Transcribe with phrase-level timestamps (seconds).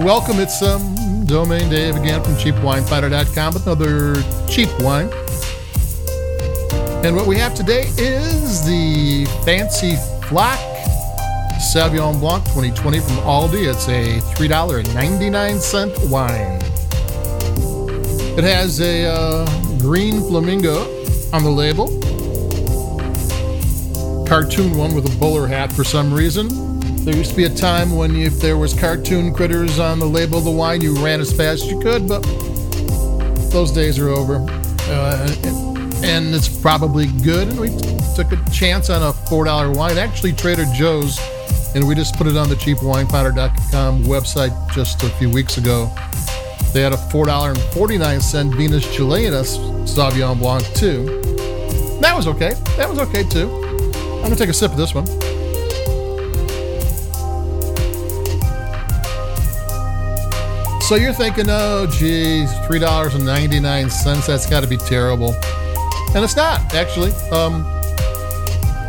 [0.00, 0.40] Welcome.
[0.40, 4.14] It's um, Domain Dave again from CheapWineFinder.com with another
[4.48, 5.10] cheap wine.
[7.04, 10.58] And what we have today is the Fancy Flock
[11.58, 13.68] Sauvignon Blanc 2020 from Aldi.
[13.68, 16.62] It's a $3.99 wine.
[18.38, 20.80] It has a uh, green flamingo
[21.34, 21.88] on the label.
[24.26, 26.69] Cartoon one with a bowler hat for some reason.
[27.04, 30.38] There used to be a time when if there was cartoon critters on the label
[30.38, 32.20] of the wine, you ran as fast as you could, but
[33.50, 34.46] those days are over.
[34.82, 35.28] Uh,
[36.02, 37.48] and it's probably good.
[37.48, 37.68] And we
[38.14, 39.98] took a chance on a $4 wine.
[39.98, 41.18] Actually, Trader Joe's,
[41.74, 45.86] and we just put it on the cheapwinefinder.com website just a few weeks ago.
[46.72, 49.42] They had a $4.49 Venus Chilena
[49.84, 51.20] Sauvignon Blanc, too.
[52.00, 52.52] That was okay.
[52.76, 53.50] That was okay, too.
[54.22, 55.06] I'm to take a sip of this one.
[60.90, 65.36] So you're thinking, oh, geez, $3.99, that's got to be terrible.
[66.16, 67.12] And it's not, actually.
[67.30, 67.64] Um,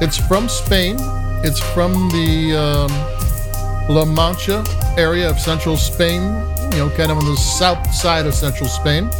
[0.00, 0.94] it's from Spain.
[1.42, 4.64] It's from the um, La Mancha
[4.96, 6.22] area of central Spain,
[6.70, 9.10] you know, kind of on the south side of central Spain.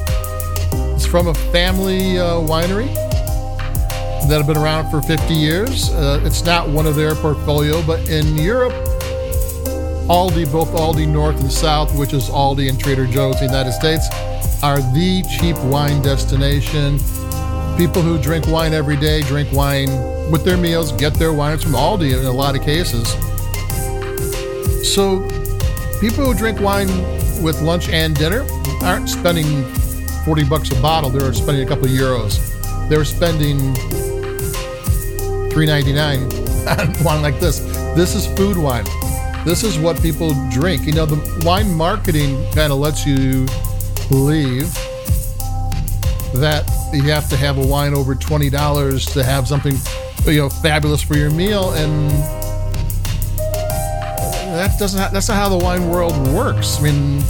[0.94, 2.94] It's from a family uh, winery
[4.28, 5.90] that have been around for 50 years.
[5.90, 8.72] Uh, it's not one of their portfolio, but in Europe,
[10.08, 13.72] Aldi, both Aldi North and South, which is Aldi and Trader Joe's in the United
[13.72, 14.08] States,
[14.62, 16.98] are the cheap wine destination.
[17.76, 19.90] People who drink wine every day drink wine
[20.30, 23.06] with their meals, get their wines from Aldi in a lot of cases.
[24.82, 25.20] So,
[26.00, 26.88] people who drink wine
[27.42, 28.46] with lunch and dinner
[28.82, 29.62] aren't spending
[30.24, 32.38] 40 bucks a bottle, they're spending a couple of euros.
[32.88, 33.58] They're spending
[35.50, 37.58] 3.99 on wine like this.
[37.94, 38.86] This is food wine.
[39.48, 40.84] This is what people drink.
[40.84, 43.46] You know, the wine marketing kind of lets you
[44.10, 44.70] believe
[46.34, 49.72] that you have to have a wine over twenty dollars to have something,
[50.26, 52.10] you know, fabulous for your meal, and
[54.52, 55.14] that doesn't.
[55.14, 56.78] That's not how the wine world works.
[56.78, 57.22] I mean,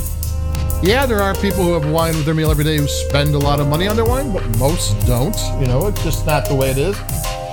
[0.83, 3.39] yeah, there are people who have wine with their meal every day who spend a
[3.39, 5.37] lot of money on their wine, but most don't.
[5.61, 6.99] You know, it's just not the way it is.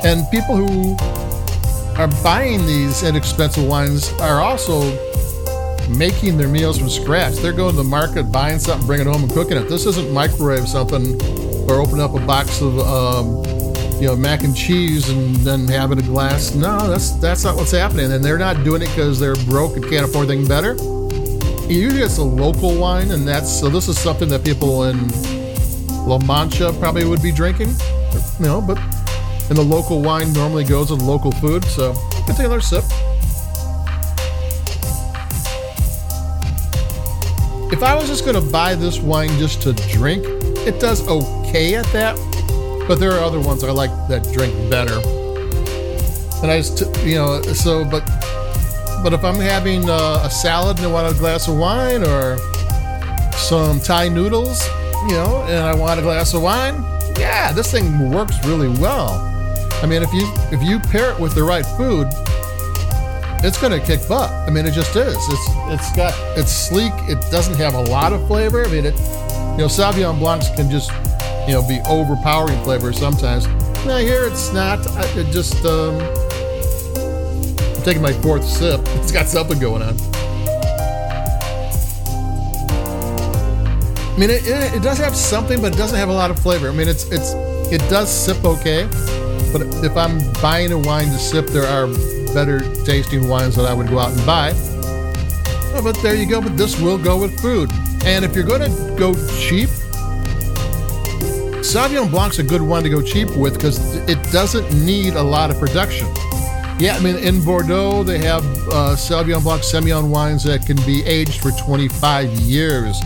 [0.04, 0.98] And people who
[1.98, 4.82] are buying these inexpensive wines are also
[5.90, 7.36] making their meals from scratch.
[7.36, 9.70] They're going to the market, buying something, bringing it home, and cooking it.
[9.70, 11.22] This isn't microwave something
[11.70, 13.44] or open up a box of um,
[14.02, 16.54] you know mac and cheese and then having a glass.
[16.54, 18.12] No, that's that's not what's happening.
[18.12, 20.74] And they're not doing it because they're broke and can't afford anything better.
[21.72, 23.70] Usually it's a local wine, and that's so.
[23.70, 25.08] This is something that people in
[26.06, 27.70] La Mancha probably would be drinking,
[28.40, 28.62] you know.
[28.62, 28.78] But
[29.50, 32.84] and the local wine normally goes with local food, so I can take another sip.
[37.72, 40.24] If I was just going to buy this wine just to drink,
[40.66, 42.16] it does okay at that,
[42.88, 45.00] but there are other ones I like that drink better.
[46.42, 48.06] And I just, you know, so, but,
[49.04, 52.38] but if I'm having uh, a salad and I want a glass of wine or
[53.34, 54.66] some Thai noodles,
[55.08, 56.84] you know, and I want a glass of wine,
[57.18, 59.35] yeah, this thing works really well.
[59.82, 62.08] I mean, if you if you pair it with the right food,
[63.44, 64.32] it's going to kick butt.
[64.32, 65.16] I mean, it just is.
[65.16, 66.94] It's it's got it's sleek.
[67.08, 68.66] It doesn't have a lot of flavor.
[68.66, 70.92] I mean, it you know Sauvignon Blancs can just
[71.48, 73.48] you know be overpowering flavor sometimes.
[73.86, 74.80] Now here it's not.
[75.16, 75.96] It just um,
[77.76, 78.82] I'm taking my fourth sip.
[78.96, 79.96] It's got something going on.
[84.16, 86.40] I mean, it, it, it does have something, but it doesn't have a lot of
[86.40, 86.70] flavor.
[86.70, 87.34] I mean, it's it's
[87.72, 88.88] it does sip okay,
[89.86, 91.88] if I'm buying a wine to sip, there are
[92.34, 94.52] better tasting wines that I would go out and buy.
[95.78, 96.42] Oh, but there you go.
[96.42, 97.70] But this will go with food.
[98.04, 99.70] And if you're going to go cheap,
[101.62, 105.52] Sauvignon Blanc's a good one to go cheap with because it doesn't need a lot
[105.52, 106.08] of production.
[106.78, 111.04] Yeah, I mean, in Bordeaux, they have uh, Sauvignon Blanc Semillon wines that can be
[111.06, 113.00] aged for 25 years.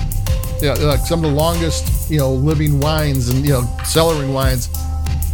[0.61, 4.69] Yeah, like some of the longest, you know, living wines and, you know, cellaring wines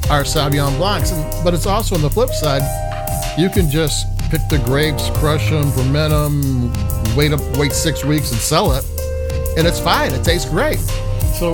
[0.09, 1.11] are Sauvignon Blancs.
[1.43, 2.61] But it's also on the flip side,
[3.37, 8.31] you can just pick the grapes, crush them, ferment them, wait up, wait six weeks
[8.31, 8.85] and sell it,
[9.57, 10.11] and it's fine.
[10.13, 10.79] It tastes great.
[11.39, 11.53] So,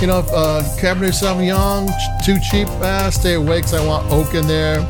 [0.00, 1.88] you know, uh, Cabernet Sauvignon
[2.24, 4.86] too cheap, ah, stay away because I want oak in there.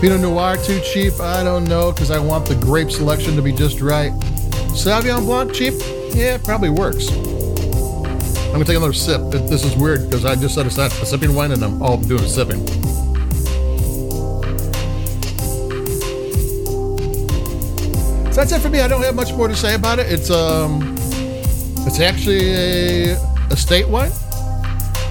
[0.00, 3.52] Pinot Noir too cheap, I don't know because I want the grape selection to be
[3.52, 4.12] just right.
[4.72, 5.74] Sauvignon Blanc cheap,
[6.14, 7.08] yeah, it probably works.
[8.50, 9.20] I'm gonna take another sip.
[9.30, 11.96] This is weird because I just said it's not a sipping wine and I'm all
[11.98, 12.66] doing a sipping.
[18.26, 18.80] So that's it for me.
[18.80, 20.10] I don't have much more to say about it.
[20.10, 20.96] It's um,
[21.86, 23.12] it's actually a
[23.52, 24.10] estate wine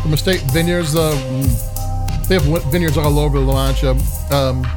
[0.02, 0.94] from estate vineyards.
[0.94, 1.16] Uh,
[2.28, 3.92] they have vineyards all over La Mancha.
[4.36, 4.68] Um,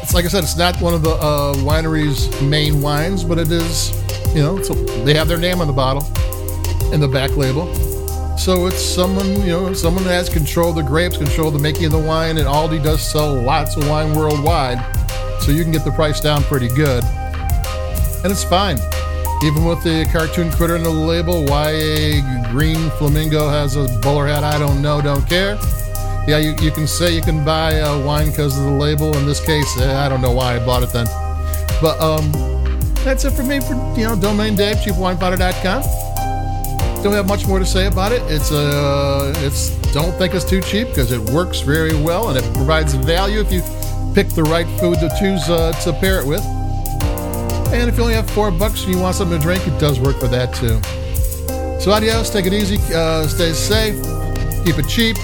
[0.00, 3.50] it's like I said, it's not one of the uh, winery's main wines, but it
[3.50, 3.90] is,
[4.32, 4.58] you know,
[5.04, 6.08] they have their name on the bottle
[6.92, 7.72] and the back label.
[8.36, 11.60] So it's someone, you know, someone that has control of the grapes, control of the
[11.60, 14.78] making of the wine, and Aldi does sell lots of wine worldwide.
[15.40, 17.04] So you can get the price down pretty good.
[18.24, 18.78] And it's fine.
[19.44, 24.26] Even with the cartoon critter in the label, why a green flamingo has a bowler
[24.26, 25.58] hat, I don't know, don't care.
[26.26, 29.14] Yeah, you, you can say you can buy a wine because of the label.
[29.16, 31.06] In this case, eh, I don't know why I bought it then.
[31.82, 32.32] But um,
[33.04, 36.13] that's it for me for, you know, Domain Dave, cheapwinefinder.com.
[37.04, 38.22] Don't have much more to say about it.
[38.32, 42.54] It's uh, it's don't think it's too cheap because it works very well and it
[42.54, 43.60] provides value if you
[44.14, 46.42] pick the right food to choose uh, to pair it with.
[47.74, 50.00] And if you only have four bucks and you want something to drink, it does
[50.00, 50.80] work for that too.
[51.78, 53.96] So adios, take it easy, uh, stay safe,
[54.64, 55.18] keep it cheap,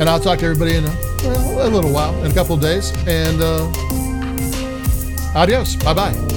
[0.00, 2.92] and I'll talk to everybody in a, a little while, in a couple of days.
[3.06, 3.72] And uh,
[5.34, 6.31] adios, bye bye.